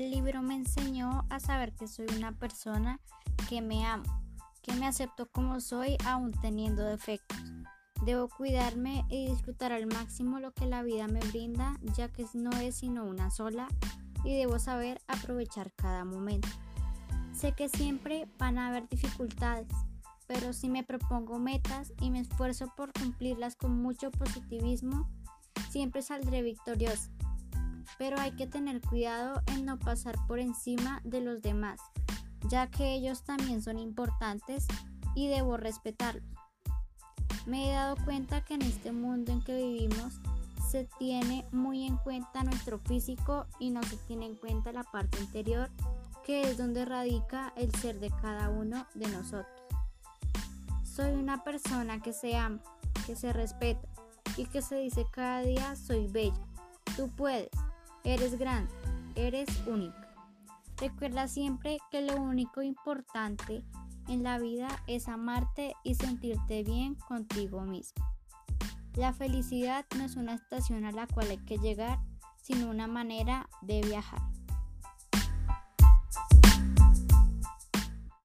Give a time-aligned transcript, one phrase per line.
[0.00, 3.00] el libro me enseñó a saber que soy una persona
[3.50, 4.04] que me amo,
[4.62, 7.36] que me acepto como soy aún teniendo defectos.
[8.06, 12.50] Debo cuidarme y disfrutar al máximo lo que la vida me brinda, ya que no
[12.52, 13.68] es sino una sola
[14.24, 16.48] y debo saber aprovechar cada momento.
[17.34, 19.68] Sé que siempre van a haber dificultades,
[20.26, 25.10] pero si me propongo metas y me esfuerzo por cumplirlas con mucho positivismo,
[25.68, 27.10] siempre saldré victoriosa.
[28.00, 31.78] Pero hay que tener cuidado en no pasar por encima de los demás,
[32.48, 34.66] ya que ellos también son importantes
[35.14, 36.24] y debo respetarlos.
[37.44, 40.14] Me he dado cuenta que en este mundo en que vivimos
[40.70, 45.20] se tiene muy en cuenta nuestro físico y no se tiene en cuenta la parte
[45.20, 45.68] interior,
[46.24, 49.60] que es donde radica el ser de cada uno de nosotros.
[50.84, 52.62] Soy una persona que se ama,
[53.04, 53.86] que se respeta
[54.38, 56.40] y que se dice cada día soy bella.
[56.96, 57.50] Tú puedes,
[58.04, 58.72] eres grande,
[59.14, 60.08] eres única.
[60.78, 63.62] Recuerda siempre que lo único importante
[64.08, 68.04] en la vida es amarte y sentirte bien contigo mismo.
[68.94, 71.98] La felicidad no es una estación a la cual hay que llegar,
[72.42, 74.20] sino una manera de viajar.